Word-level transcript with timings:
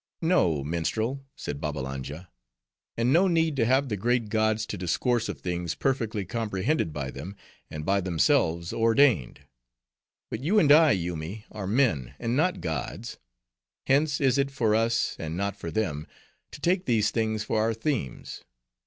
"No, 0.23 0.63
minstrel," 0.63 1.23
said 1.35 1.61
Babbalanja; 1.61 2.27
"and 2.97 3.13
no 3.13 3.27
need 3.27 3.55
have 3.59 3.87
the 3.87 3.95
great 3.95 4.29
gods 4.29 4.65
to 4.65 4.75
discourse 4.75 5.29
of 5.29 5.39
things 5.41 5.75
perfectly 5.75 6.25
comprehended 6.25 6.91
by 6.91 7.11
them, 7.11 7.35
and 7.69 7.85
by 7.85 8.01
themselves 8.01 8.73
ordained. 8.73 9.41
But 10.31 10.39
you 10.39 10.57
and 10.57 10.71
I, 10.71 10.93
Yoomy, 10.93 11.45
are 11.51 11.67
men, 11.67 12.15
and 12.17 12.35
not 12.35 12.61
gods; 12.61 13.19
hence 13.85 14.19
is 14.19 14.39
it 14.39 14.49
for 14.49 14.73
us, 14.73 15.15
and 15.19 15.37
not 15.37 15.55
for 15.55 15.69
them, 15.69 16.07
to 16.49 16.59
take 16.59 16.85
these 16.87 17.11
things 17.11 17.43
for 17.43 17.61
our 17.61 17.75
themes. 17.75 18.43